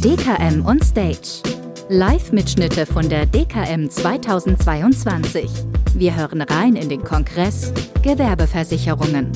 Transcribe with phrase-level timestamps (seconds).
[0.00, 1.42] DKM on Stage.
[1.90, 5.50] Live-Mitschnitte von der DKM 2022.
[5.94, 9.30] Wir hören rein in den Kongress Gewerbeversicherungen.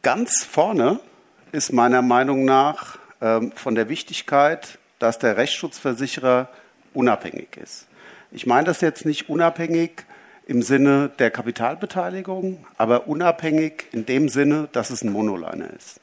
[0.00, 1.00] Ganz vorne
[1.52, 6.48] ist meiner Meinung nach ähm, von der Wichtigkeit, dass der Rechtsschutzversicherer
[6.94, 7.86] unabhängig ist.
[8.30, 10.06] Ich meine das jetzt nicht unabhängig
[10.48, 16.00] im Sinne der Kapitalbeteiligung, aber unabhängig in dem Sinne, dass es ein Monoliner ist.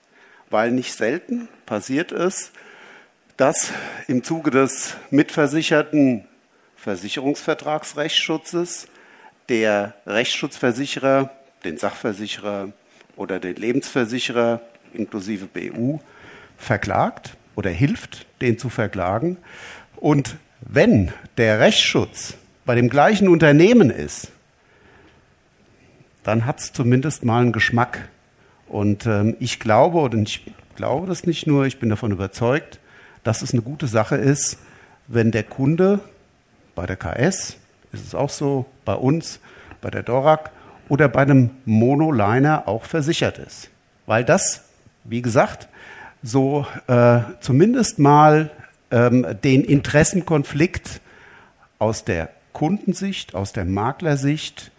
[0.51, 2.51] Weil nicht selten passiert es,
[3.37, 3.71] dass
[4.07, 6.25] im Zuge des mitversicherten
[6.77, 8.87] Versicherungsvertragsrechtsschutzes
[9.49, 11.31] der Rechtsschutzversicherer
[11.63, 12.71] den Sachversicherer
[13.15, 14.61] oder den Lebensversicherer
[14.93, 15.99] inklusive BU
[16.55, 19.37] verklagt oder hilft, den zu verklagen.
[19.95, 24.31] Und wenn der Rechtsschutz bei dem gleichen Unternehmen ist,
[26.25, 28.09] dann hat es zumindest mal einen Geschmack.
[28.67, 32.79] Und ähm, ich glaube, oder ich glaube das nicht nur, ich bin davon überzeugt,
[33.23, 34.57] dass es eine gute Sache ist,
[35.07, 35.99] wenn der Kunde
[36.73, 37.57] bei der KS,
[37.91, 39.39] ist es auch so, bei uns,
[39.81, 40.51] bei der DORAC
[40.89, 43.69] oder bei einem Monoliner auch versichert ist.
[44.07, 44.63] Weil das,
[45.03, 45.67] wie gesagt,
[46.23, 48.49] so äh, zumindest mal
[48.91, 51.01] ähm, den Interessenkonflikt
[51.77, 54.71] aus der Kundensicht, aus der Maklersicht,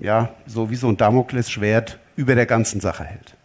[0.00, 3.36] ja, so wie so ein Damoklesschwert über der ganzen Sache hält.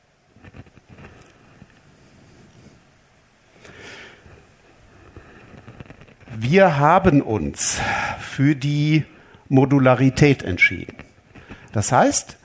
[6.38, 7.80] Wir haben uns
[8.20, 9.04] für die
[9.50, 10.96] Modularität entschieden.
[11.74, 12.38] Das heißt,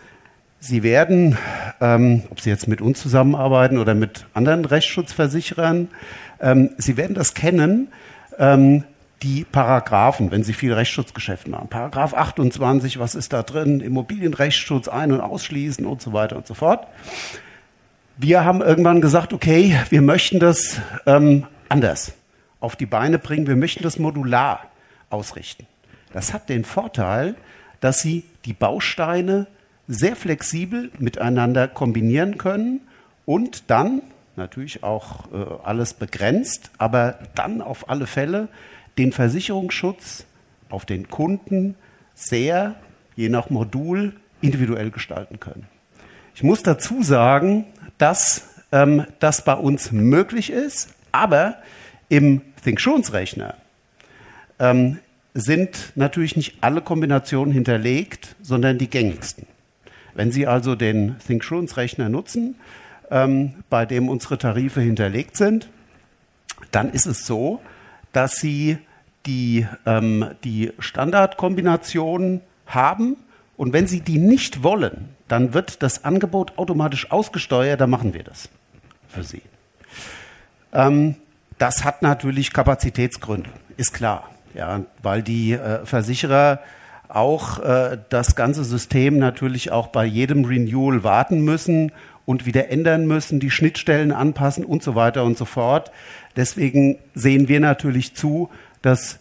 [0.58, 1.36] Sie werden,
[1.80, 5.88] ähm, ob Sie jetzt mit uns zusammenarbeiten oder mit anderen Rechtsschutzversicherern,
[6.40, 7.88] ähm, Sie werden das kennen,
[8.38, 8.84] ähm,
[9.24, 11.68] die Paragraphen, wenn Sie viel Rechtsschutzgeschäft machen.
[11.68, 13.80] Paragraph 28, was ist da drin?
[13.80, 16.86] Immobilienrechtsschutz ein- und ausschließen und so weiter und so fort.
[18.18, 22.12] Wir haben irgendwann gesagt, okay, wir möchten das ähm, anders
[22.60, 23.46] auf die Beine bringen.
[23.46, 24.60] Wir möchten das modular
[25.08, 25.66] ausrichten.
[26.12, 27.34] Das hat den Vorteil,
[27.80, 29.46] dass Sie die Bausteine
[29.88, 32.80] sehr flexibel miteinander kombinieren können
[33.24, 34.02] und dann
[34.36, 38.48] natürlich auch äh, alles begrenzt, aber dann auf alle Fälle
[38.98, 40.24] den Versicherungsschutz
[40.68, 41.76] auf den Kunden
[42.14, 42.76] sehr,
[43.16, 45.66] je nach Modul, individuell gestalten können.
[46.34, 47.66] Ich muss dazu sagen,
[47.98, 51.56] dass ähm, das bei uns möglich ist, aber
[52.08, 53.54] im ThinkSurance-Rechner
[54.58, 54.98] ähm,
[55.32, 59.46] sind natürlich nicht alle Kombinationen hinterlegt, sondern die gängigsten.
[60.14, 62.56] Wenn Sie also den ThinkSurance-Rechner nutzen,
[63.10, 65.68] ähm, bei dem unsere Tarife hinterlegt sind,
[66.70, 67.60] dann ist es so,
[68.14, 68.78] dass Sie
[69.26, 73.16] die, ähm, die Standardkombinationen haben
[73.56, 78.22] und wenn Sie die nicht wollen, dann wird das Angebot automatisch ausgesteuert, dann machen wir
[78.22, 78.48] das
[79.08, 79.42] für Sie.
[80.72, 81.16] Ähm,
[81.58, 86.60] das hat natürlich Kapazitätsgründe, ist klar, ja, weil die äh, Versicherer
[87.08, 91.92] auch äh, das ganze System natürlich auch bei jedem Renewal warten müssen
[92.26, 95.92] und wieder ändern müssen, die Schnittstellen anpassen und so weiter und so fort.
[96.36, 98.50] Deswegen sehen wir natürlich zu,
[98.82, 99.18] dass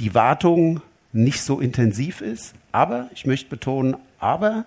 [0.00, 0.80] die Wartung
[1.12, 2.54] nicht so intensiv ist.
[2.72, 4.64] Aber, ich möchte betonen, aber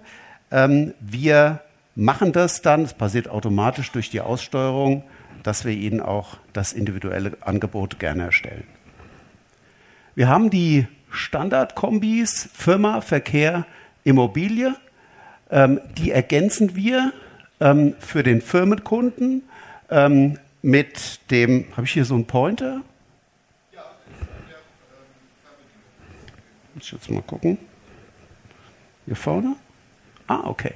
[0.52, 1.62] ähm, wir
[1.96, 5.03] machen das dann, es passiert automatisch durch die Aussteuerung,
[5.44, 8.63] dass wir Ihnen auch das individuelle Angebot gerne erstellen.
[10.16, 13.66] Wir haben die Standardkombis Firma, Verkehr,
[14.03, 14.75] Immobilie.
[15.50, 17.13] Ähm, die ergänzen wir
[17.59, 19.44] ähm, für den Firmenkunden
[19.90, 22.82] ähm, mit dem, habe ich hier so einen Pointer?
[23.74, 23.82] Ja.
[26.76, 27.58] Muss ich jetzt mal gucken.
[29.06, 29.56] Hier vorne?
[30.28, 30.74] Ah, okay.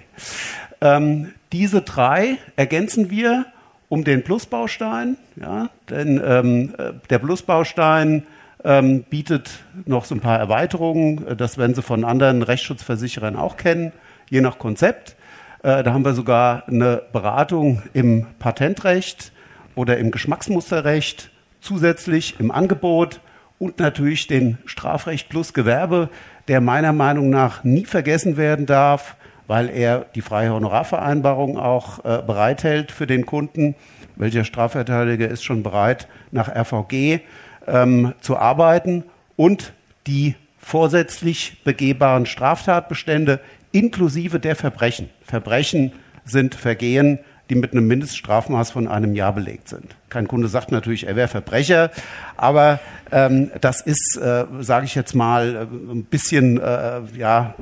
[0.81, 3.45] Ähm, diese drei ergänzen wir
[3.87, 5.17] um den Plusbaustein.
[5.35, 8.25] Ja, denn ähm, äh, der Plusbaustein
[8.63, 11.37] ähm, bietet noch so ein paar Erweiterungen.
[11.37, 13.93] Das werden Sie von anderen Rechtsschutzversicherern auch kennen,
[14.29, 15.15] je nach Konzept.
[15.63, 19.31] Äh, da haben wir sogar eine Beratung im Patentrecht
[19.75, 21.29] oder im Geschmacksmusterrecht
[21.61, 23.19] zusätzlich im Angebot
[23.59, 26.09] und natürlich den Strafrecht plus Gewerbe,
[26.47, 29.15] der meiner Meinung nach nie vergessen werden darf,
[29.47, 33.75] weil er die freie Honorarvereinbarung auch äh, bereithält für den Kunden.
[34.15, 37.19] Welcher Strafverteidiger ist schon bereit, nach RVG
[37.67, 39.03] ähm, zu arbeiten
[39.35, 39.73] und
[40.07, 43.39] die vorsätzlich begehbaren Straftatbestände
[43.71, 45.09] inklusive der Verbrechen.
[45.21, 45.91] Verbrechen
[46.23, 47.19] sind Vergehen,
[47.49, 49.95] die mit einem Mindeststrafmaß von einem Jahr belegt sind.
[50.09, 51.91] Kein Kunde sagt natürlich, er wäre Verbrecher,
[52.37, 52.79] aber
[53.11, 57.55] ähm, das ist, äh, sage ich jetzt mal, äh, ein bisschen, äh, ja,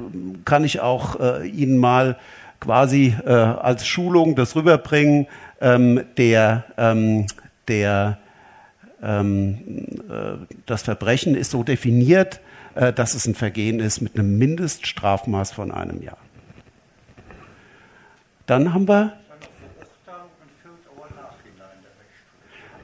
[0.45, 2.18] kann ich auch äh, Ihnen mal
[2.59, 5.27] quasi äh, als Schulung das rüberbringen,
[5.59, 7.27] ähm, der, ähm,
[7.68, 8.18] der,
[9.01, 12.39] ähm, äh, das Verbrechen ist so definiert,
[12.75, 16.18] äh, dass es ein Vergehen ist mit einem Mindeststrafmaß von einem Jahr.
[18.45, 19.13] Dann haben wir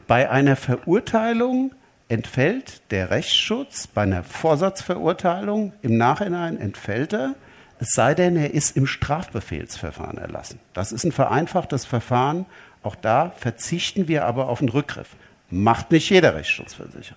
[0.10, 1.72] bei einer Verurteilung
[2.08, 7.36] entfällt der Rechtsschutz, bei einer Vorsatzverurteilung im Nachhinein entfällt er,
[7.80, 10.60] es sei denn, er ist im Strafbefehlsverfahren erlassen.
[10.74, 12.48] Das ist ein vereinfachtes Verfahren.
[12.82, 15.10] Auch da verzichten wir aber auf einen Rückgriff.
[15.52, 17.16] Macht nicht jeder Rechtsschutzversicherer.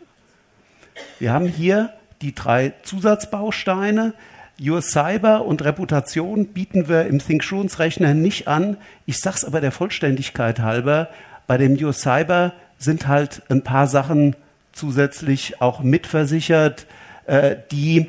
[1.18, 4.12] Wir haben hier die drei Zusatzbausteine.
[4.60, 8.76] Your Cyber und Reputation bieten wir im Thinktions-Rechner nicht an.
[9.06, 11.08] Ich sage es aber der Vollständigkeit halber,
[11.46, 14.36] bei dem Your Cyber sind halt ein paar Sachen
[14.72, 16.86] zusätzlich auch mitversichert,
[17.26, 18.08] äh, die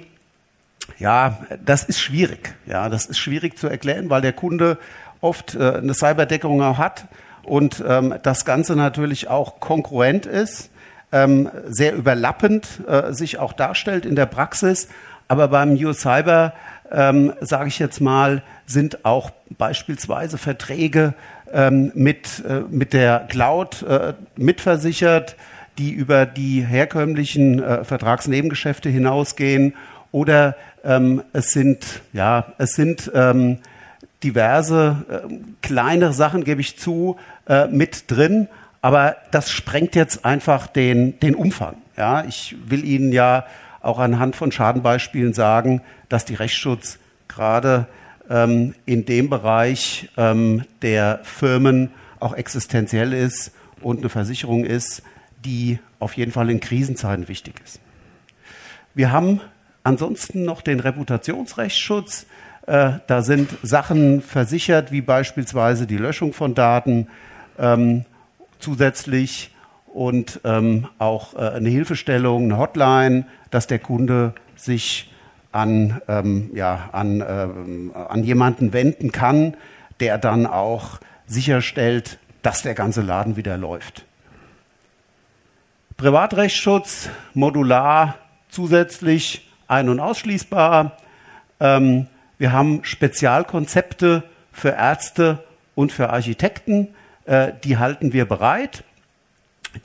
[0.99, 2.55] ja, das ist schwierig.
[2.65, 4.77] Ja, das ist schwierig zu erklären, weil der Kunde
[5.21, 7.05] oft äh, eine Cyberdeckung auch hat
[7.43, 10.69] und ähm, das Ganze natürlich auch konkurrent ist,
[11.11, 14.89] ähm, sehr überlappend äh, sich auch darstellt in der Praxis.
[15.27, 16.53] Aber beim New Cyber,
[16.91, 21.13] ähm, sage ich jetzt mal, sind auch beispielsweise Verträge
[21.53, 25.35] ähm, mit, äh, mit der Cloud äh, mitversichert,
[25.77, 29.73] die über die herkömmlichen äh, Vertragsnebengeschäfte hinausgehen.
[30.11, 33.59] Oder ähm, es sind, ja, es sind ähm,
[34.23, 37.17] diverse äh, kleinere Sachen, gebe ich zu,
[37.47, 38.47] äh, mit drin.
[38.81, 41.75] Aber das sprengt jetzt einfach den, den Umfang.
[41.97, 43.45] Ja, ich will Ihnen ja
[43.81, 47.87] auch anhand von Schadenbeispielen sagen, dass die Rechtsschutz gerade
[48.29, 55.03] ähm, in dem Bereich ähm, der Firmen auch existenziell ist und eine Versicherung ist,
[55.45, 57.79] die auf jeden Fall in Krisenzeiten wichtig ist.
[58.93, 59.41] Wir haben
[59.83, 62.25] ansonsten noch den Reputationsrechtsschutz.
[62.65, 67.07] Äh, da sind Sachen versichert, wie beispielsweise die Löschung von Daten
[67.59, 68.05] ähm,
[68.59, 69.53] zusätzlich
[69.87, 75.12] und ähm, auch äh, eine Hilfestellung, eine Hotline, dass der Kunde sich
[75.53, 79.55] an, ähm, ja, an, ähm, an jemanden wenden kann,
[79.99, 84.05] der dann auch sicherstellt, dass der ganze Laden wieder läuft.
[85.95, 88.15] Privatrechtsschutz, modular,
[88.49, 90.97] zusätzlich ein- und ausschließbar.
[91.59, 92.07] Ähm,
[92.37, 95.43] wir haben Spezialkonzepte für Ärzte
[95.75, 96.89] und für Architekten,
[97.25, 98.83] äh, die halten wir bereit.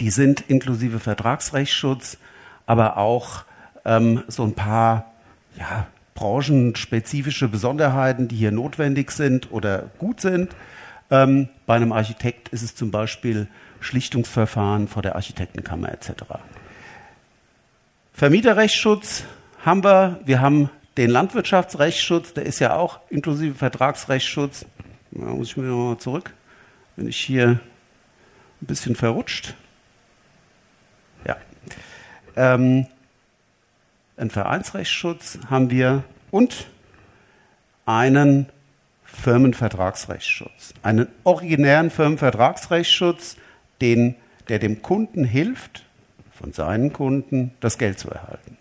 [0.00, 2.18] Die sind inklusive Vertragsrechtsschutz,
[2.66, 3.44] aber auch
[3.84, 5.12] ähm, so ein paar
[5.58, 10.54] ja, branchenspezifische Besonderheiten, die hier notwendig sind oder gut sind.
[11.10, 13.48] Ähm, bei einem Architekt ist es zum Beispiel
[13.80, 16.24] Schlichtungsverfahren vor der Architektenkammer etc.
[18.12, 19.24] Vermieterrechtsschutz
[19.64, 20.20] haben wir.
[20.24, 24.66] Wir haben den Landwirtschaftsrechtsschutz, der ist ja auch inklusive Vertragsrechtsschutz.
[25.12, 26.34] Da muss ich mir nochmal zurück.
[26.96, 27.60] Bin ich hier
[28.60, 29.54] ein bisschen verrutscht.
[31.24, 31.36] Ja.
[32.34, 32.86] Ähm,
[34.18, 36.66] einen Vereinsrechtsschutz haben wir und
[37.86, 38.46] einen
[39.04, 40.74] Firmenvertragsrechtsschutz.
[40.82, 43.36] Einen originären Firmenvertragsrechtsschutz,
[43.80, 44.16] den,
[44.48, 45.84] der dem Kunden hilft,
[46.38, 48.58] von seinen Kunden das Geld zu erhalten.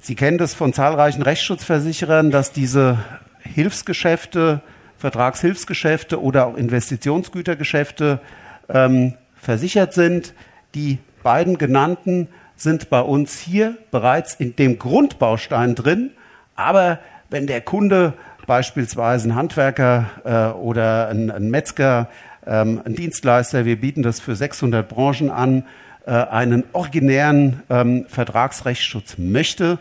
[0.00, 2.98] Sie kennen das von zahlreichen Rechtsschutzversicherern, dass diese
[3.40, 4.60] Hilfsgeschäfte,
[4.98, 8.20] Vertragshilfsgeschäfte oder auch Investitionsgütergeschäfte
[8.68, 10.34] ähm, versichert sind.
[10.74, 16.10] Die beiden genannten sind bei uns hier bereits in dem Grundbaustein drin.
[16.54, 16.98] Aber
[17.30, 18.14] wenn der Kunde
[18.46, 22.08] beispielsweise ein Handwerker äh, oder ein, ein Metzger,
[22.46, 25.64] ähm, ein Dienstleister, wir bieten das für 600 Branchen an,
[26.06, 29.78] äh, einen originären ähm, Vertragsrechtsschutz möchte,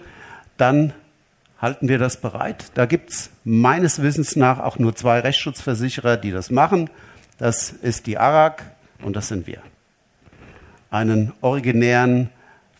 [0.58, 0.94] dann
[1.60, 2.65] halten wir das bereit.
[2.74, 6.89] Da gibt es meines Wissens nach auch nur zwei Rechtsschutzversicherer, die das machen.
[7.38, 8.63] Das ist die ARAG
[9.01, 9.60] und das sind wir.
[10.92, 12.30] Einen originären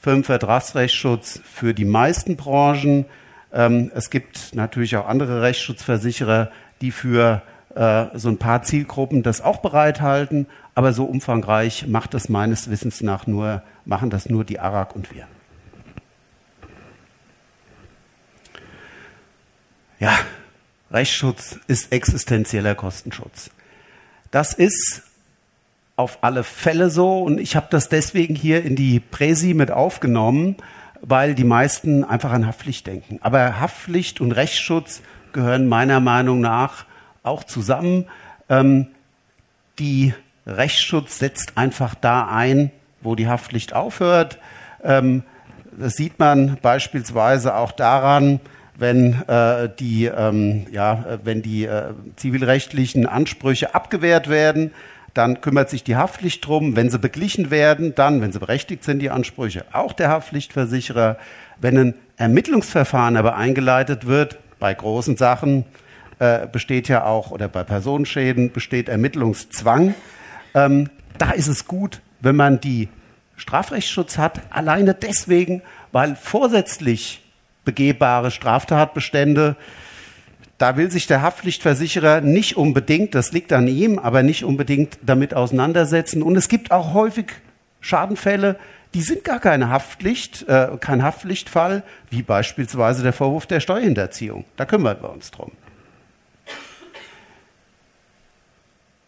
[0.04, 3.06] Firmenvertragsrechtsschutz für die meisten Branchen.
[3.54, 7.42] Ähm, es gibt natürlich auch andere Rechtsschutzversicherer, die für
[7.74, 13.00] äh, so ein paar Zielgruppen das auch bereithalten, aber so umfangreich macht das meines Wissens
[13.00, 15.26] nach nur, machen das nur die ARAG und wir.
[20.00, 20.20] Ja,
[20.92, 23.52] Rechtsschutz ist existenzieller Kostenschutz.
[24.32, 25.04] Das ist
[25.96, 30.58] auf alle Fälle so und ich habe das deswegen hier in die Präsi mit aufgenommen,
[31.02, 33.20] weil die meisten einfach an Haftpflicht denken.
[33.22, 35.02] Aber Haftpflicht und Rechtsschutz
[35.34, 36.86] gehören meiner Meinung nach
[37.22, 38.06] auch zusammen.
[38.50, 38.88] Ähm,
[39.80, 40.14] die
[40.48, 42.72] Rechtsschutz setzt einfach da ein,
[43.02, 44.40] wo die Haftpflicht aufhört.
[44.84, 45.24] Ähm,
[45.78, 48.40] das sieht man beispielsweise auch daran,
[48.76, 54.72] wenn äh, die, ähm, ja, wenn die äh, zivilrechtlichen Ansprüche abgewehrt werden,
[55.13, 56.75] dann kümmert sich die Haftpflicht drum.
[56.75, 61.17] Wenn sie beglichen werden, dann, wenn sie berechtigt sind, die Ansprüche, auch der Haftpflichtversicherer.
[61.60, 65.65] Wenn ein Ermittlungsverfahren aber eingeleitet wird, bei großen Sachen
[66.20, 69.93] äh, besteht ja auch, oder bei Personenschäden besteht Ermittlungszwang.
[70.55, 72.89] Ähm, da ist es gut, wenn man die
[73.36, 77.24] Strafrechtsschutz hat, alleine deswegen, weil vorsätzlich
[77.65, 79.55] begehbare Straftatbestände
[80.63, 85.34] da will sich der Haftpflichtversicherer nicht unbedingt, das liegt an ihm, aber nicht unbedingt damit
[85.34, 86.24] auseinandersetzen.
[86.24, 87.34] Und es gibt auch häufig
[87.82, 88.58] Schadenfälle,
[88.93, 94.46] die sind gar keine Haftpflicht, äh, kein Haftpflichtfall, wie beispielsweise der Vorwurf der Steuerhinterziehung.
[94.55, 95.51] Da kümmern wir uns drum.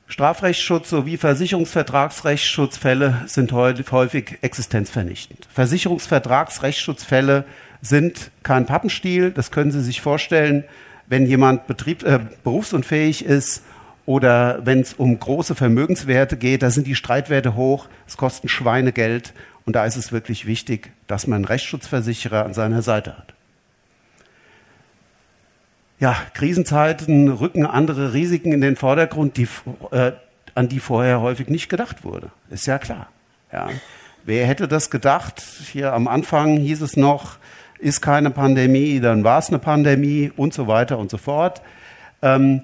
[0.08, 5.48] Strafrechtsschutz sowie Versicherungsvertragsrechtsschutzfälle sind häufig existenzvernichtend.
[5.54, 7.46] Versicherungsvertragsrechtsschutzfälle
[7.82, 10.66] sind kein Pappenstiel, das können Sie sich vorstellen
[11.08, 13.64] wenn jemand Betrieb, äh, berufsunfähig ist
[14.06, 19.34] oder wenn es um große Vermögenswerte geht, da sind die Streitwerte hoch, es kosten Schweinegeld
[19.66, 23.34] und da ist es wirklich wichtig, dass man einen Rechtsschutzversicherer an seiner Seite hat.
[26.00, 29.48] Ja, Krisenzeiten rücken andere Risiken in den Vordergrund, die,
[29.92, 30.12] äh,
[30.54, 32.32] an die vorher häufig nicht gedacht wurde.
[32.50, 33.10] Ist ja klar.
[33.52, 33.70] Ja.
[34.26, 35.42] Wer hätte das gedacht?
[35.72, 37.38] Hier am Anfang hieß es noch,
[37.86, 41.62] ist keine Pandemie, dann war es eine Pandemie und so weiter und so fort.
[42.24, 42.64] Ähm,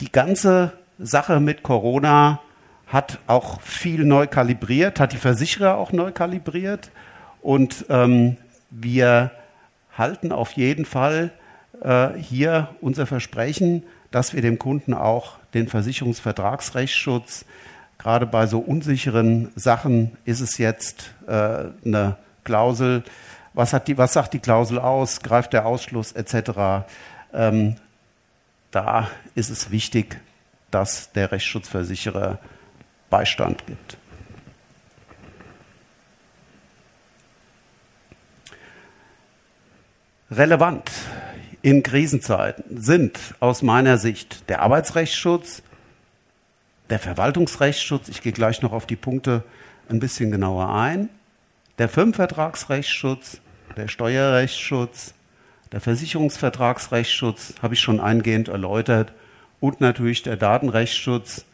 [0.00, 2.40] die ganze Sache mit Corona
[2.88, 6.90] hat auch viel neu kalibriert, hat die Versicherer auch neu kalibriert
[7.40, 8.36] und ähm,
[8.70, 9.30] wir
[9.96, 11.30] halten auf jeden Fall
[11.82, 17.44] äh, hier unser Versprechen, dass wir dem Kunden auch den Versicherungsvertragsrechtsschutz,
[17.98, 23.04] gerade bei so unsicheren Sachen ist es jetzt äh, eine Klausel,
[23.56, 26.86] was, hat die, was sagt die Klausel aus, greift der Ausschluss etc.
[27.32, 27.76] Ähm,
[28.70, 30.20] da ist es wichtig,
[30.70, 32.38] dass der Rechtsschutzversicherer
[33.08, 33.96] Beistand gibt.
[40.30, 40.90] Relevant
[41.62, 45.62] in Krisenzeiten sind aus meiner Sicht der Arbeitsrechtsschutz,
[46.90, 49.44] der Verwaltungsrechtsschutz, ich gehe gleich noch auf die Punkte
[49.88, 51.08] ein bisschen genauer ein,
[51.78, 53.40] der Firmenvertragsrechtsschutz,
[53.76, 55.14] der Steuerrechtsschutz,
[55.72, 59.12] der Versicherungsvertragsrechtsschutz habe ich schon eingehend erläutert
[59.60, 61.44] und natürlich der Datenrechtsschutz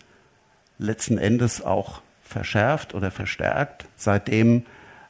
[0.78, 4.66] letzten Endes auch verschärft oder verstärkt, seitdem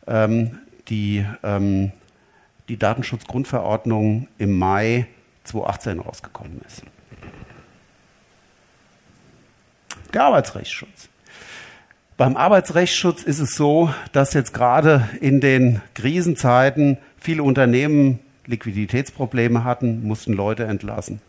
[0.06, 1.92] ähm, die, ähm,
[2.68, 5.06] die Datenschutzgrundverordnung im Mai
[5.44, 6.82] 2018 rausgekommen ist.
[10.12, 11.08] Der Arbeitsrechtsschutz.
[12.22, 20.06] Beim Arbeitsrechtsschutz ist es so, dass jetzt gerade in den Krisenzeiten viele Unternehmen Liquiditätsprobleme hatten,
[20.06, 21.20] mussten Leute entlassen.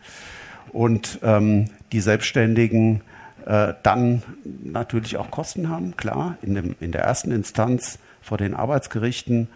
[0.71, 3.01] Und ähm, die Selbstständigen
[3.47, 4.21] äh, dann
[4.63, 9.47] natürlich auch Kosten haben, klar, in, dem, in der ersten Instanz vor den Arbeitsgerichten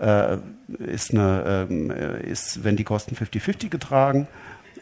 [0.00, 0.38] äh,
[0.78, 4.28] ist, eine, äh, ist, wenn die Kosten 50-50 getragen,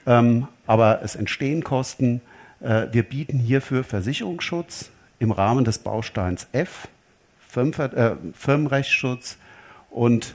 [0.06, 2.20] ähm, aber es entstehen Kosten.
[2.60, 6.88] Äh, wir bieten hierfür Versicherungsschutz, im Rahmen des Bausteins F,
[7.56, 9.38] äh, Firmenrechtsschutz,
[9.90, 10.34] und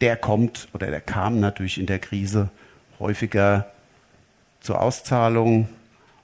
[0.00, 2.50] der kommt oder der kam natürlich in der Krise
[2.98, 3.70] häufiger
[4.60, 5.68] zur Auszahlung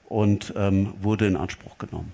[0.09, 2.13] und ähm, wurde in Anspruch genommen.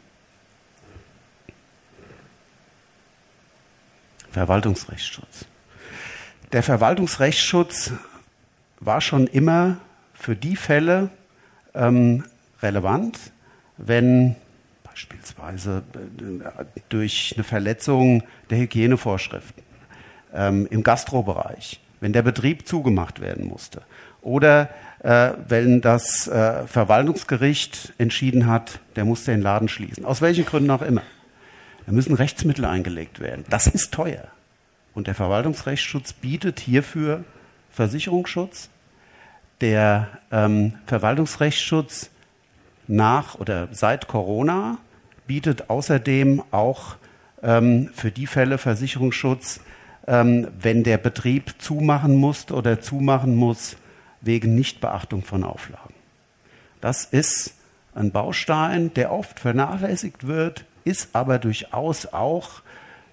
[4.31, 5.47] Verwaltungsrechtsschutz.
[6.53, 7.93] Der Verwaltungsrechtsschutz
[8.81, 9.79] war schon immer
[10.15, 11.11] für die Fälle
[11.75, 12.25] ähm,
[12.63, 13.19] relevant,
[13.77, 14.37] wenn
[14.99, 19.63] beispielsweise äh, durch eine Verletzung der Hygienevorschriften
[20.35, 23.83] ähm, im Gastrobereich, wenn der Betrieb zugemacht werden musste
[24.23, 24.71] oder
[25.05, 30.71] äh, wenn das äh, Verwaltungsgericht entschieden hat, der muss den Laden schließen, aus welchen Gründen
[30.73, 31.03] auch immer.
[31.87, 33.45] Da müssen Rechtsmittel eingelegt werden.
[33.49, 34.25] Das ist teuer.
[34.95, 37.23] Und der Verwaltungsrechtsschutz bietet hierfür
[37.71, 38.69] Versicherungsschutz.
[39.61, 42.11] Der ähm, Verwaltungsrechtsschutz
[42.89, 44.79] nach oder seit Corona
[45.29, 46.97] bietet außerdem auch
[47.43, 49.61] ähm, für die Fälle Versicherungsschutz,
[50.09, 53.77] ähm, wenn der Betrieb zumachen muss oder zumachen muss
[54.21, 55.95] wegen Nichtbeachtung von Auflagen.
[56.81, 57.55] Das ist
[57.95, 62.63] ein Baustein, der oft vernachlässigt wird, ist aber durchaus auch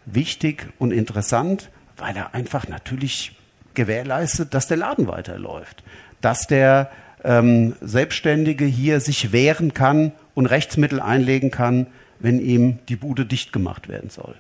[0.06, 3.38] wichtig und interessant, weil er einfach natürlich
[3.74, 5.84] gewährleistet, dass der Laden weiterläuft,
[6.22, 6.90] dass der
[7.24, 11.88] ähm, Selbstständige hier sich wehren kann und Rechtsmittel einlegen kann,
[12.25, 14.34] wenn ihm die Bude dicht gemacht werden soll.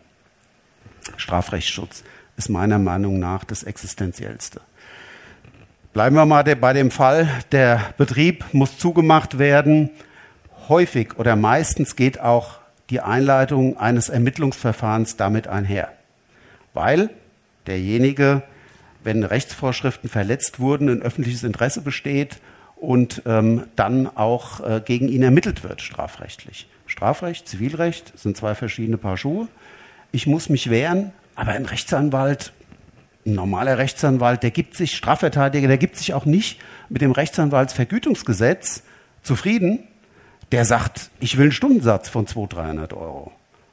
[1.17, 2.03] Strafrechtsschutz
[2.35, 4.59] ist meiner Meinung nach das Existenziellste.
[5.93, 9.91] Bleiben wir mal bei dem Fall, der Betrieb muss zugemacht werden.
[10.67, 12.57] Häufig oder meistens geht auch
[12.89, 15.93] die Einleitung eines Ermittlungsverfahrens damit einher,
[16.73, 17.11] weil
[17.67, 18.41] derjenige,
[19.03, 22.39] wenn Rechtsvorschriften verletzt wurden, ein öffentliches Interesse besteht
[22.75, 26.67] und ähm, dann auch äh, gegen ihn ermittelt wird, strafrechtlich.
[26.87, 29.47] Strafrecht, Zivilrecht sind zwei verschiedene Paar Schuhe.
[30.11, 32.53] Ich muss mich wehren, aber ein Rechtsanwalt,
[33.25, 38.83] ein normaler Rechtsanwalt, der gibt sich, Strafverteidiger, der gibt sich auch nicht mit dem Rechtsanwaltsvergütungsgesetz
[39.23, 39.79] zufrieden.
[40.51, 43.31] Der sagt, ich will einen Stundensatz von 200, 300 Euro.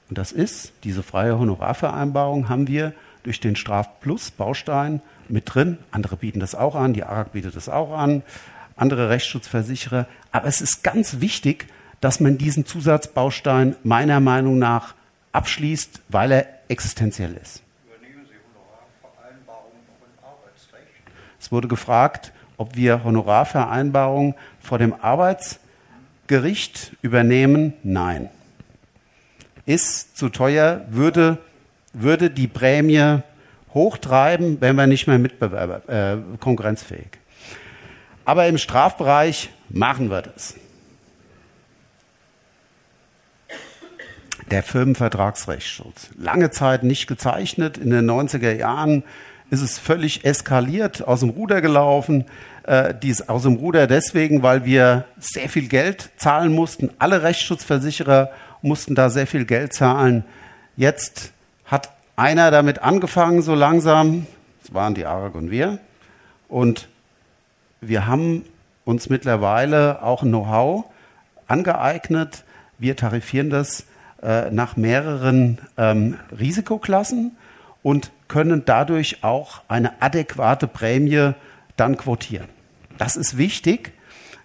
[0.09, 5.79] Und das ist, diese freie Honorarvereinbarung haben wir durch den Strafplus-Baustein mit drin.
[5.91, 8.23] Andere bieten das auch an, die ARAG bietet das auch an,
[8.77, 10.07] andere Rechtsschutzversicherer.
[10.31, 11.67] Aber es ist ganz wichtig,
[12.01, 14.95] dass man diesen Zusatzbaustein meiner Meinung nach
[15.33, 17.63] abschließt, weil er existenziell ist.
[17.87, 21.03] Übernehmen Sie Honorarvereinbarungen im Arbeitsrecht?
[21.41, 27.75] Es wurde gefragt, ob wir Honorarvereinbarungen vor dem Arbeitsgericht übernehmen.
[27.83, 28.29] Nein.
[29.65, 31.39] Ist zu teuer, würde,
[31.93, 33.23] würde die Prämie
[33.75, 37.22] hochtreiben, wenn wir nicht mehr Mitbewerber, äh, konkurrenzfähig.
[38.25, 40.55] Aber im Strafbereich machen wir das.
[44.51, 46.11] Der Firmenvertragsrechtsschutz.
[46.19, 47.79] Lange Zeit nicht gezeichnet.
[47.79, 49.03] In den 90er Jahren
[49.51, 52.27] ist es völlig eskaliert, aus dem Ruder gelaufen.
[52.65, 56.91] Äh, dies aus dem Ruder deswegen, weil wir sehr viel Geld zahlen mussten.
[56.99, 58.31] Alle Rechtsschutzversicherer
[58.63, 60.25] mussten da sehr viel Geld zahlen.
[60.77, 61.33] Jetzt
[61.65, 64.27] hat einer damit angefangen, so langsam.
[64.63, 65.79] Das waren die ARAG und wir.
[66.49, 66.89] Und
[67.83, 68.45] wir haben
[68.85, 70.85] uns mittlerweile auch Know-how
[71.47, 72.45] angeeignet.
[72.79, 73.85] Wir tarifieren das
[74.23, 77.37] äh, nach mehreren ähm, Risikoklassen
[77.83, 81.33] und können dadurch auch eine adäquate Prämie
[81.77, 82.49] dann quotieren.
[82.99, 83.93] Das ist wichtig,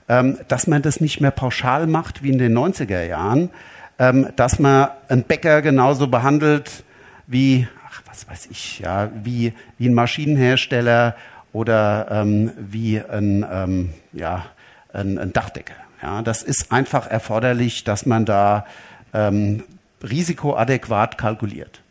[0.10, 3.52] ähm, dass man das nicht mehr pauschal macht wie in den 90er Jahren,
[4.00, 6.84] ähm, dass man einen Bäcker genauso behandelt
[7.28, 11.16] wie, ach, was weiß ich, ja, wie, wie ein Maschinenhersteller
[11.54, 14.46] oder ähm, wie ein, ähm, ja,
[14.94, 15.76] ein, ein Dachdecker.
[16.02, 18.66] Ja, das ist einfach erforderlich, dass man da
[19.14, 19.64] ähm,
[20.04, 21.82] risikoadäquat kalkuliert.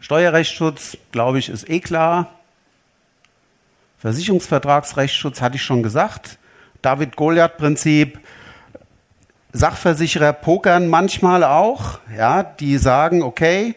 [0.00, 2.28] Steuerrechtsschutz, glaube ich, ist eh klar.
[3.98, 6.38] Versicherungsvertragsrechtsschutz hatte ich schon gesagt.
[6.82, 8.20] David-Goliath-Prinzip.
[9.52, 11.98] Sachversicherer pokern manchmal auch.
[12.16, 13.74] Ja, die sagen, okay,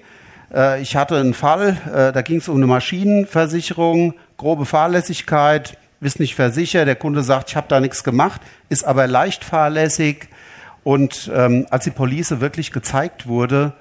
[0.54, 6.20] äh, ich hatte einen Fall, äh, da ging es um eine Maschinenversicherung, grobe Fahrlässigkeit, bist
[6.20, 10.28] nicht versichert, der Kunde sagt, ich habe da nichts gemacht, ist aber leicht fahrlässig.
[10.84, 13.74] Und ähm, als die Police wirklich gezeigt wurde,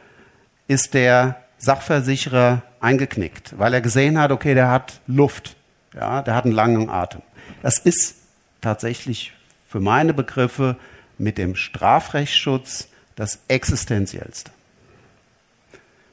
[0.68, 5.56] ist der Sachversicherer eingeknickt, weil er gesehen hat, okay, der hat Luft,
[5.94, 7.22] ja, der hat einen langen Atem.
[7.62, 8.16] Das ist
[8.60, 9.32] tatsächlich
[9.66, 10.76] für meine Begriffe
[11.16, 14.50] mit dem Strafrechtsschutz das existenziellste.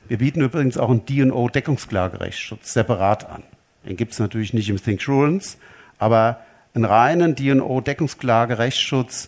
[0.08, 3.44] Wir bieten übrigens auch einen DO-Deckungsklagerechtsschutz separat an.
[3.86, 5.58] Den gibt es natürlich nicht im Thinksurance,
[6.00, 6.40] aber
[6.74, 9.28] einen reinen DO-Deckungsklagerechtsschutz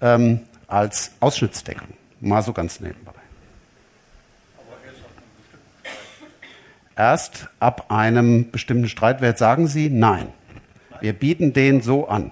[0.00, 1.88] ähm, als Ausschnittsdeckung.
[2.20, 3.12] Mal so ganz nebenbei.
[6.94, 10.28] Erst ab einem bestimmten Streitwert sagen Sie nein.
[11.00, 12.30] Wir bieten den so an.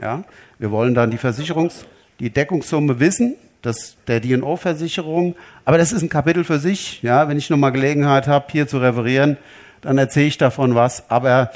[0.00, 0.24] Ja?
[0.58, 1.84] Wir wollen dann die Versicherungs-,
[2.18, 5.36] die Deckungssumme wissen das, der DNO-Versicherung.
[5.64, 7.02] Aber das ist ein Kapitel für sich.
[7.02, 9.36] Ja, wenn ich nochmal Gelegenheit habe, hier zu referieren,
[9.80, 11.10] dann erzähle ich davon was.
[11.10, 11.50] Aber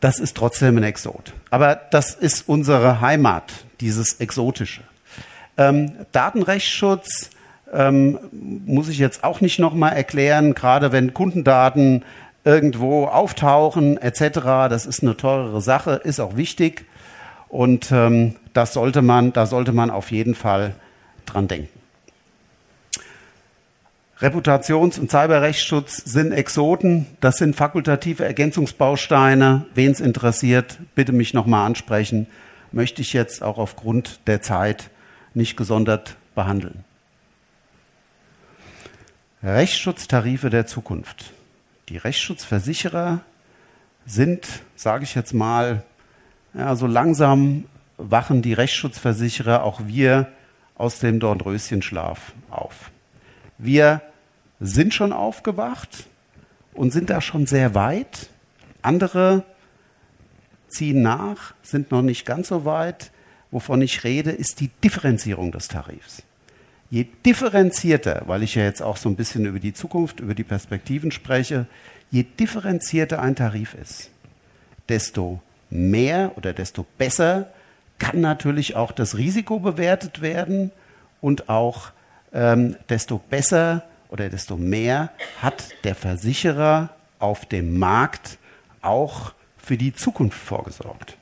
[0.00, 1.32] das ist trotzdem ein Exot.
[1.50, 4.82] Aber das ist unsere Heimat, dieses Exotische.
[5.58, 7.30] Ähm, Datenrechtsschutz
[7.72, 12.04] ähm, muss ich jetzt auch nicht nochmal erklären, gerade wenn Kundendaten
[12.44, 14.68] irgendwo auftauchen etc.
[14.68, 16.84] Das ist eine teurere Sache, ist auch wichtig
[17.48, 20.74] und ähm, das sollte man, da sollte man auf jeden Fall
[21.26, 21.68] dran denken.
[24.18, 29.66] Reputations- und Cyberrechtsschutz sind Exoten, das sind fakultative Ergänzungsbausteine.
[29.74, 32.26] Wen es interessiert, bitte mich nochmal ansprechen.
[32.72, 34.88] Möchte ich jetzt auch aufgrund der Zeit
[35.34, 36.82] nicht gesondert behandeln.
[39.42, 41.32] Rechtsschutztarife der Zukunft.
[41.90, 43.20] Die Rechtsschutzversicherer
[44.06, 45.82] sind, sage ich jetzt mal,
[46.54, 47.64] ja, so langsam
[47.98, 50.28] wachen die Rechtsschutzversicherer, auch wir,
[50.76, 52.90] aus dem Dornröschenschlaf auf.
[53.58, 54.02] Wir
[54.60, 56.06] sind schon aufgewacht
[56.74, 58.28] und sind da schon sehr weit.
[58.82, 59.44] Andere
[60.68, 63.10] ziehen nach, sind noch nicht ganz so weit.
[63.50, 66.22] Wovon ich rede, ist die Differenzierung des Tarifs.
[66.90, 70.44] Je differenzierter, weil ich ja jetzt auch so ein bisschen über die Zukunft, über die
[70.44, 71.66] Perspektiven spreche,
[72.10, 74.10] je differenzierter ein Tarif ist,
[74.88, 77.50] desto mehr oder desto besser
[77.98, 80.70] kann natürlich auch das Risiko bewertet werden
[81.20, 81.90] und auch
[82.32, 85.10] ähm, desto besser oder desto mehr
[85.42, 88.38] hat der Versicherer auf dem Markt
[88.82, 91.16] auch für die Zukunft vorgesorgt.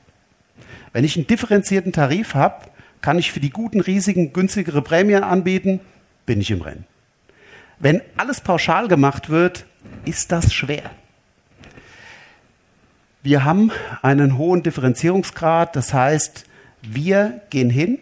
[0.93, 2.65] Wenn ich einen differenzierten Tarif habe,
[3.01, 5.79] kann ich für die guten Risiken günstigere Prämien anbieten,
[6.25, 6.85] bin ich im Rennen.
[7.79, 9.65] Wenn alles pauschal gemacht wird,
[10.05, 10.89] ist das schwer.
[13.21, 16.45] Wir haben einen hohen Differenzierungsgrad, das heißt,
[16.91, 17.99] wir gehen hin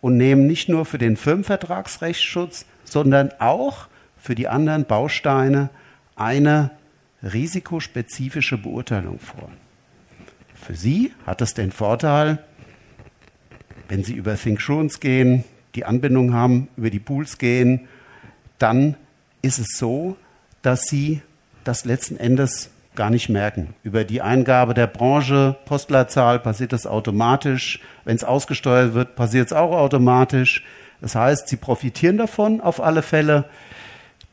[0.00, 5.70] und nehmen nicht nur für den Firmenvertragsrechtsschutz, sondern auch für die anderen Bausteine
[6.16, 6.70] eine
[7.22, 9.50] risikospezifische Beurteilung vor.
[10.54, 12.38] Für Sie hat es den Vorteil,
[13.88, 17.88] wenn Sie über Thinksurance gehen, die Anbindung haben, über die Pools gehen,
[18.58, 18.96] dann
[19.40, 20.16] ist es so,
[20.62, 21.20] dass Sie
[21.64, 23.74] das letzten Endes gar nicht merken.
[23.82, 27.80] Über die Eingabe der Branche, Postleitzahl passiert das automatisch.
[28.04, 30.64] Wenn es ausgesteuert wird, passiert es auch automatisch.
[31.00, 33.44] Das heißt, Sie profitieren davon auf alle Fälle.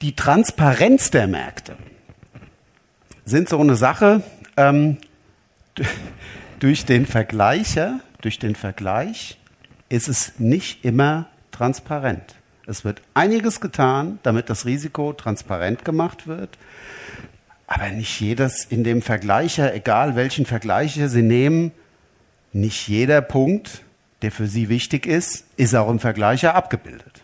[0.01, 1.75] Die Transparenz der Märkte
[3.25, 4.23] sind so eine Sache.
[4.57, 4.97] Ähm,
[6.59, 9.37] durch den Vergleicher, durch den Vergleich
[9.87, 12.35] ist es nicht immer transparent.
[12.67, 16.57] Es wird einiges getan, damit das Risiko transparent gemacht wird.
[17.71, 21.71] Aber nicht jedes in dem Vergleicher, egal welchen Vergleicher Sie nehmen,
[22.51, 23.83] nicht jeder Punkt,
[24.23, 27.21] der für Sie wichtig ist, ist auch im Vergleicher abgebildet.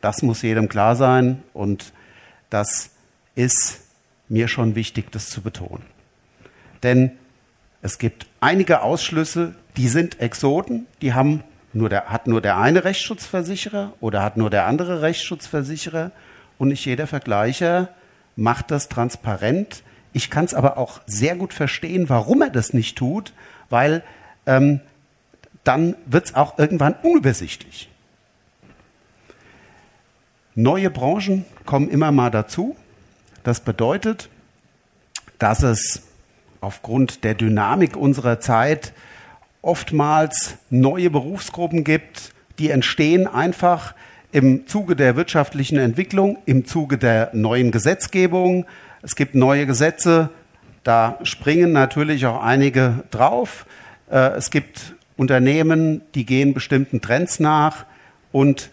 [0.00, 1.92] Das muss jedem klar sein und
[2.50, 2.90] das
[3.34, 3.80] ist
[4.28, 5.86] mir schon wichtig, das zu betonen.
[6.84, 7.10] Denn
[7.82, 12.84] es gibt einige Ausschlüsse, die sind Exoten, die haben nur der, hat nur der eine
[12.84, 16.12] Rechtsschutzversicherer oder hat nur der andere Rechtsschutzversicherer
[16.58, 17.88] und nicht jeder Vergleicher
[18.36, 19.82] macht das transparent.
[20.12, 23.32] Ich kann es aber auch sehr gut verstehen, warum er das nicht tut,
[23.70, 24.02] weil
[24.46, 24.80] ähm,
[25.64, 27.90] dann wird es auch irgendwann unübersichtlich.
[30.54, 32.76] Neue Branchen kommen immer mal dazu.
[33.42, 34.28] Das bedeutet,
[35.38, 36.02] dass es
[36.60, 38.92] aufgrund der Dynamik unserer Zeit
[39.62, 43.94] oftmals neue Berufsgruppen gibt, die entstehen einfach
[44.34, 48.66] im Zuge der wirtschaftlichen Entwicklung, im Zuge der neuen Gesetzgebung.
[49.00, 50.28] Es gibt neue Gesetze,
[50.82, 53.64] da springen natürlich auch einige drauf.
[54.10, 57.86] Äh, es gibt Unternehmen, die gehen bestimmten Trends nach
[58.32, 58.70] und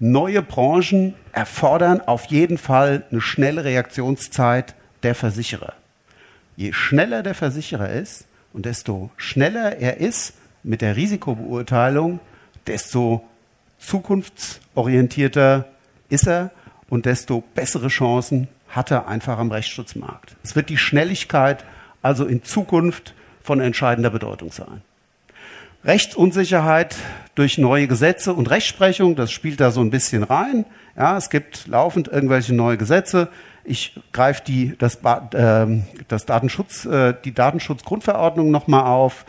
[0.00, 4.74] neue Branchen erfordern auf jeden Fall eine schnelle Reaktionszeit
[5.04, 5.74] der Versicherer.
[6.56, 12.18] Je schneller der Versicherer ist, und desto schneller er ist mit der Risikobeurteilung,
[12.66, 13.24] desto
[13.86, 15.66] zukunftsorientierter
[16.08, 16.50] ist er
[16.88, 20.36] und desto bessere Chancen hat er einfach am Rechtsschutzmarkt.
[20.42, 21.64] Es wird die Schnelligkeit
[22.02, 24.82] also in Zukunft von entscheidender Bedeutung sein.
[25.84, 26.96] Rechtsunsicherheit
[27.34, 30.64] durch neue Gesetze und Rechtsprechung, das spielt da so ein bisschen rein.
[30.96, 33.28] Ja, es gibt laufend irgendwelche neue Gesetze.
[33.64, 35.66] Ich greife die, das, äh,
[36.08, 39.26] das Datenschutz, äh, die Datenschutzgrundverordnung nochmal auf.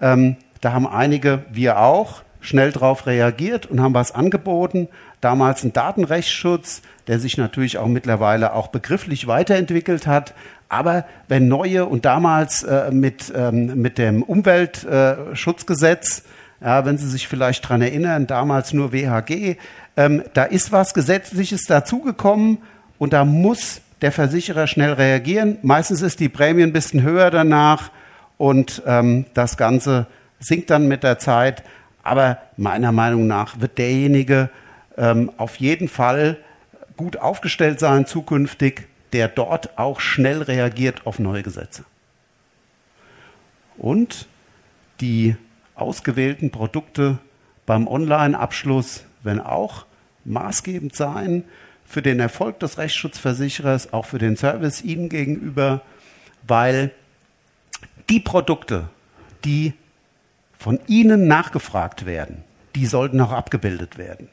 [0.00, 4.88] Ähm, da haben einige, wir auch, schnell darauf reagiert und haben was angeboten.
[5.20, 10.34] Damals ein Datenrechtsschutz, der sich natürlich auch mittlerweile auch begrifflich weiterentwickelt hat.
[10.68, 16.24] Aber wenn neue und damals äh, mit, ähm, mit dem Umweltschutzgesetz,
[16.60, 19.56] ja, wenn Sie sich vielleicht dran erinnern, damals nur WHG,
[19.96, 22.58] ähm, da ist was Gesetzliches dazugekommen
[22.98, 25.58] und da muss der Versicherer schnell reagieren.
[25.62, 27.90] Meistens ist die Prämie ein bisschen höher danach
[28.36, 30.06] und ähm, das Ganze
[30.40, 31.62] sinkt dann mit der Zeit.
[32.08, 34.48] Aber meiner Meinung nach wird derjenige
[34.96, 36.38] ähm, auf jeden Fall
[36.96, 41.84] gut aufgestellt sein zukünftig, der dort auch schnell reagiert auf neue Gesetze.
[43.76, 44.26] Und
[45.00, 45.36] die
[45.74, 47.18] ausgewählten Produkte
[47.66, 49.84] beim Online-Abschluss werden auch
[50.24, 51.44] maßgebend sein
[51.84, 55.82] für den Erfolg des Rechtsschutzversicherers, auch für den Service Ihnen gegenüber,
[56.46, 56.90] weil
[58.08, 58.88] die Produkte,
[59.44, 59.74] die
[60.58, 62.44] von Ihnen nachgefragt werden,
[62.74, 64.28] die sollten auch abgebildet werden.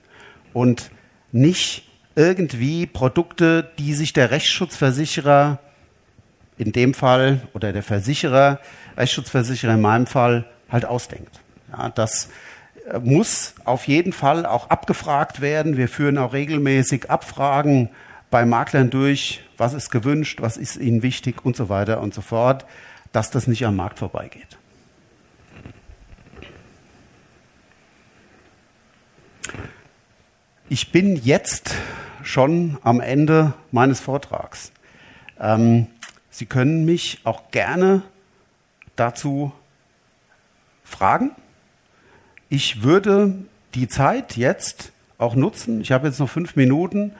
[0.53, 0.91] Und
[1.31, 5.59] nicht irgendwie Produkte, die sich der Rechtsschutzversicherer
[6.57, 8.59] in dem Fall oder der Versicherer,
[8.97, 11.41] Rechtsschutzversicherer in meinem Fall halt ausdenkt.
[11.71, 12.29] Ja, das
[13.03, 15.77] muss auf jeden Fall auch abgefragt werden.
[15.77, 17.89] Wir führen auch regelmäßig Abfragen
[18.29, 22.21] bei Maklern durch, was ist gewünscht, was ist ihnen wichtig und so weiter und so
[22.21, 22.65] fort,
[23.11, 24.54] dass das nicht am Markt vorbeigeht.
[30.67, 31.75] Ich bin jetzt
[32.23, 34.71] schon am Ende meines Vortrags.
[35.39, 35.85] Ähm,
[36.31, 38.01] Sie können mich auch gerne
[38.95, 39.51] dazu
[40.83, 41.31] Fragen?
[42.49, 43.35] Ich würde
[43.75, 47.11] die Zeit jetzt auch nutzen, ich habe jetzt noch fünf Minuten,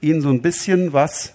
[0.00, 1.34] Ihnen so ein bisschen was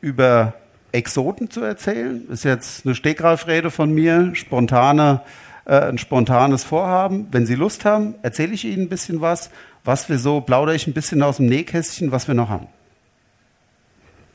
[0.00, 0.54] über
[0.92, 2.24] Exoten zu erzählen.
[2.28, 5.22] Das ist jetzt eine Stegreifrede von mir, spontane,
[5.70, 7.28] äh, ein spontanes Vorhaben.
[7.30, 9.50] Wenn Sie Lust haben, erzähle ich Ihnen ein bisschen was,
[9.84, 12.66] was wir so, plaudere ich ein bisschen aus dem Nähkästchen, was wir noch haben.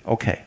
[0.06, 0.38] Okay.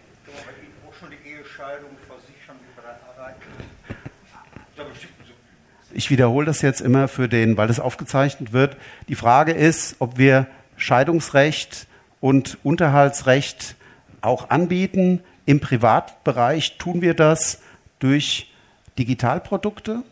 [5.92, 8.76] Ich wiederhole das jetzt immer für den, weil das aufgezeichnet wird.
[9.08, 10.46] Die Frage ist, ob wir
[10.76, 11.86] Scheidungsrecht
[12.20, 13.74] und Unterhaltsrecht
[14.20, 15.20] auch anbieten.
[15.44, 17.60] Im Privatbereich tun wir das
[17.98, 18.52] durch
[18.96, 20.02] Digitalprodukte.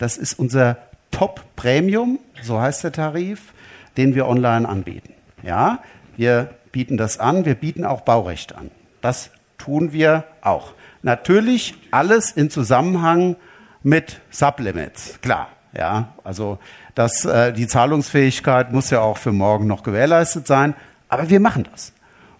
[0.00, 0.78] Das ist unser
[1.10, 3.52] Top Premium, so heißt der Tarif,
[3.98, 5.12] den wir online anbieten.
[5.42, 5.80] Ja,
[6.16, 8.70] wir bieten das an, wir bieten auch Baurecht an.
[9.02, 10.72] Das tun wir auch.
[11.02, 13.36] Natürlich alles in Zusammenhang
[13.82, 15.48] mit Sublimits, klar.
[15.76, 16.58] Ja, also
[16.94, 20.74] das, äh, die Zahlungsfähigkeit muss ja auch für morgen noch gewährleistet sein,
[21.10, 21.92] aber wir machen das.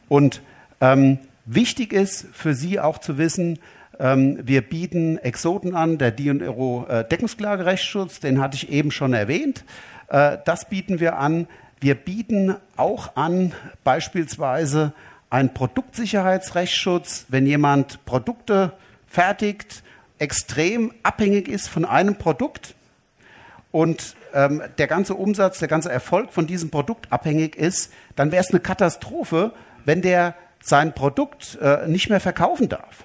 [0.09, 0.40] Und
[0.81, 3.59] ähm, wichtig ist für Sie auch zu wissen,
[4.01, 9.65] ähm, wir bieten Exoten an, der D&Euro äh, Deckungsklagerechtsschutz, den hatte ich eben schon erwähnt.
[10.09, 11.47] Äh, das bieten wir an.
[11.81, 13.53] Wir bieten auch an
[13.85, 14.95] beispielsweise
[15.29, 18.73] einen Produktsicherheitsrechtsschutz, wenn jemand Produkte
[19.07, 19.83] fertigt,
[20.19, 22.75] extrem abhängig ist von einem Produkt
[23.71, 28.43] und ähm, der ganze Umsatz, der ganze Erfolg von diesem Produkt abhängig ist, dann wäre
[28.43, 29.53] es eine Katastrophe,
[29.85, 33.05] wenn der sein Produkt äh, nicht mehr verkaufen darf.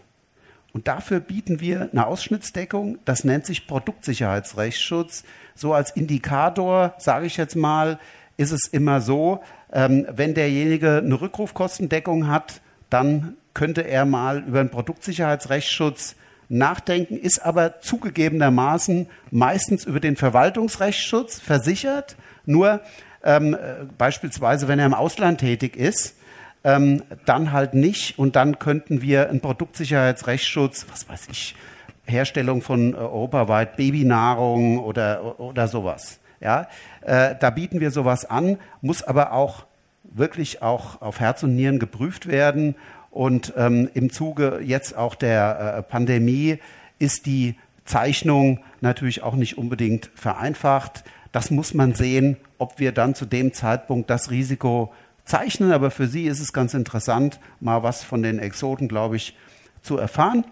[0.76, 5.24] Und dafür bieten wir eine Ausschnittsdeckung, das nennt sich Produktsicherheitsrechtsschutz.
[5.56, 7.98] So als Indikator, sage ich jetzt mal,
[8.36, 12.60] ist es immer so, ähm, wenn derjenige eine Rückrufkostendeckung hat,
[12.90, 16.18] dann könnte er mal über einen Produktsicherheitsrechtsschutz
[16.50, 22.18] nachdenken, ist aber zugegebenermaßen meistens über den Verwaltungsrechtsschutz versichert.
[22.46, 22.82] Nur
[23.24, 26.18] ähm, äh, beispielsweise, wenn er im Ausland tätig ist,
[26.66, 28.20] ähm, dann halt nicht.
[28.20, 31.56] Und dann könnten wir einen Produktsicherheitsrechtsschutz, was weiß ich,
[32.06, 36.20] Herstellung von äh, europaweit Babynahrung oder, oder sowas.
[36.42, 36.68] Ja,
[37.02, 39.66] äh, da bieten wir sowas an, muss aber auch
[40.04, 42.76] wirklich auch auf Herz und Nieren geprüft werden
[43.10, 46.60] und ähm, im Zuge jetzt auch der äh, Pandemie
[47.00, 51.06] ist die Zeichnung natürlich auch nicht unbedingt vereinfacht.
[51.32, 54.94] Das muss man sehen, ob wir dann zu dem Zeitpunkt das Risiko
[55.26, 55.72] zeichnen.
[55.72, 59.36] Aber für Sie ist es ganz interessant, mal was von den Exoten, glaube ich,
[59.82, 60.46] zu erfahren.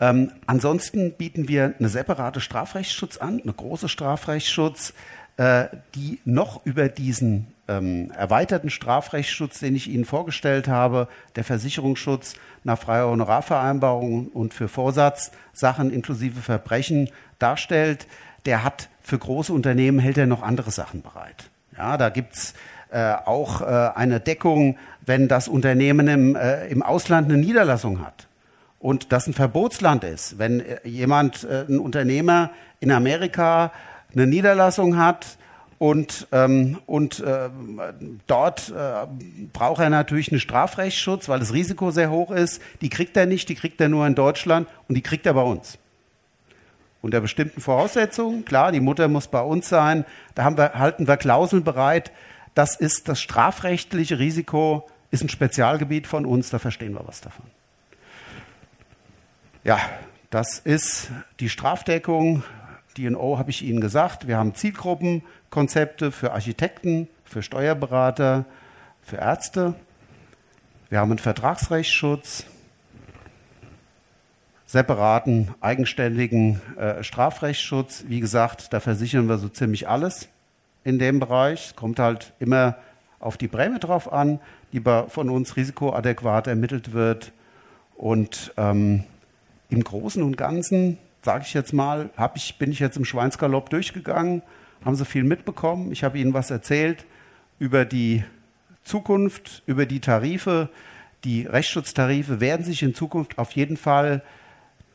[0.00, 4.94] Ähm, ansonsten bieten wir eine separate Strafrechtsschutz an, eine große Strafrechtsschutz,
[5.38, 12.34] äh, die noch über diesen ähm, erweiterten Strafrechtsschutz, den ich Ihnen vorgestellt habe, der Versicherungsschutz
[12.64, 18.06] nach freier Honorarvereinbarung und für Vorsatzsachen inklusive Verbrechen darstellt,
[18.46, 21.50] der hat für große Unternehmen hält er noch andere Sachen bereit.
[21.76, 22.54] Ja, da gibt's
[22.90, 28.28] äh, auch äh, eine Deckung, wenn das Unternehmen im, äh, im Ausland eine Niederlassung hat
[28.78, 30.38] und das ein Verbotsland ist.
[30.38, 33.72] Wenn äh, jemand, äh, ein Unternehmer in Amerika
[34.14, 35.38] eine Niederlassung hat,
[35.78, 37.50] und, ähm, und äh,
[38.26, 39.06] dort äh,
[39.52, 42.60] braucht er natürlich einen Strafrechtsschutz, weil das Risiko sehr hoch ist.
[42.80, 45.42] Die kriegt er nicht, die kriegt er nur in Deutschland und die kriegt er bei
[45.42, 45.78] uns.
[47.00, 50.04] Unter bestimmten Voraussetzungen, klar, die Mutter muss bei uns sein.
[50.34, 52.10] Da haben wir, halten wir Klauseln bereit.
[52.54, 57.46] Das ist das strafrechtliche Risiko, ist ein Spezialgebiet von uns, da verstehen wir was davon.
[59.64, 59.78] Ja,
[60.30, 62.42] das ist die Strafdeckung.
[62.96, 64.26] DNO habe ich Ihnen gesagt.
[64.26, 68.44] Wir haben Zielgruppen, Konzepte für Architekten, für Steuerberater,
[69.02, 69.74] für Ärzte.
[70.90, 72.44] Wir haben einen Vertragsrechtsschutz,
[74.66, 78.04] separaten, eigenständigen äh, Strafrechtsschutz.
[78.08, 80.28] Wie gesagt, da versichern wir so ziemlich alles
[80.88, 81.76] in dem Bereich.
[81.76, 82.76] Kommt halt immer
[83.20, 84.40] auf die Prämie drauf an,
[84.72, 87.32] die von uns risikoadäquat ermittelt wird.
[87.96, 89.04] Und ähm,
[89.70, 94.42] im Großen und Ganzen, sage ich jetzt mal, ich, bin ich jetzt im Schweinsgalopp durchgegangen
[94.84, 95.92] haben Sie viel mitbekommen.
[95.92, 97.04] Ich habe Ihnen was erzählt
[97.58, 98.24] über die
[98.84, 100.68] Zukunft, über die Tarife.
[101.24, 104.22] Die Rechtsschutztarife werden sich in Zukunft auf jeden Fall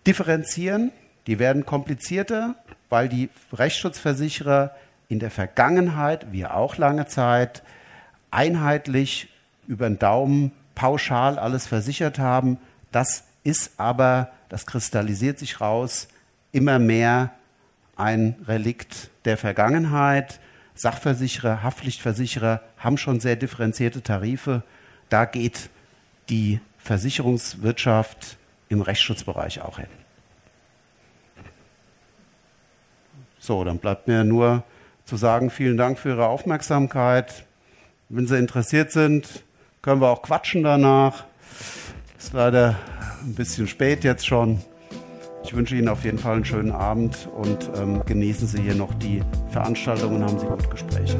[0.07, 0.91] differenzieren.
[1.27, 2.55] Die werden komplizierter,
[2.89, 4.71] weil die Rechtsschutzversicherer
[5.13, 7.61] in der Vergangenheit, wie auch lange Zeit,
[8.31, 9.29] einheitlich
[9.67, 12.57] über den Daumen pauschal alles versichert haben.
[12.91, 16.07] Das ist aber, das kristallisiert sich raus,
[16.51, 17.31] immer mehr
[17.95, 20.39] ein Relikt der Vergangenheit.
[20.73, 24.63] Sachversicherer, Haftpflichtversicherer haben schon sehr differenzierte Tarife.
[25.09, 25.69] Da geht
[26.29, 28.37] die Versicherungswirtschaft
[28.69, 29.87] im Rechtsschutzbereich auch hin.
[33.37, 34.63] So, dann bleibt mir nur
[35.05, 37.45] zu sagen, vielen Dank für Ihre Aufmerksamkeit.
[38.09, 39.43] Wenn Sie interessiert sind,
[39.81, 41.25] können wir auch quatschen danach.
[42.17, 42.75] Ist leider
[43.21, 44.61] ein bisschen spät jetzt schon.
[45.43, 48.93] Ich wünsche Ihnen auf jeden Fall einen schönen Abend und ähm, genießen Sie hier noch
[48.93, 51.19] die Veranstaltung und haben Sie gute Gespräche.